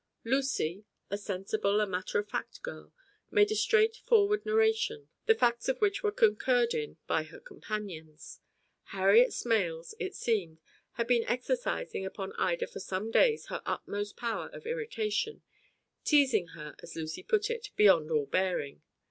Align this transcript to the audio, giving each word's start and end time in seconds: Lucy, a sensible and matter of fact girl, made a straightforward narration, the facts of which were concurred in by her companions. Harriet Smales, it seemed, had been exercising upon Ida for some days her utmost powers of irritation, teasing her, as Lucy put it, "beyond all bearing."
Lucy, 0.25 0.83
a 1.11 1.15
sensible 1.15 1.79
and 1.79 1.91
matter 1.91 2.17
of 2.17 2.27
fact 2.27 2.63
girl, 2.63 2.91
made 3.29 3.51
a 3.51 3.55
straightforward 3.55 4.43
narration, 4.43 5.09
the 5.27 5.35
facts 5.35 5.69
of 5.69 5.79
which 5.79 6.01
were 6.01 6.11
concurred 6.11 6.73
in 6.73 6.97
by 7.05 7.21
her 7.21 7.39
companions. 7.39 8.39
Harriet 8.85 9.29
Smales, 9.31 9.93
it 9.99 10.15
seemed, 10.15 10.59
had 10.93 11.05
been 11.05 11.23
exercising 11.25 12.03
upon 12.03 12.33
Ida 12.39 12.65
for 12.65 12.79
some 12.79 13.11
days 13.11 13.45
her 13.49 13.61
utmost 13.63 14.17
powers 14.17 14.49
of 14.55 14.65
irritation, 14.65 15.43
teasing 16.03 16.47
her, 16.57 16.75
as 16.81 16.95
Lucy 16.95 17.21
put 17.21 17.51
it, 17.51 17.69
"beyond 17.75 18.09
all 18.09 18.25
bearing." 18.25 18.81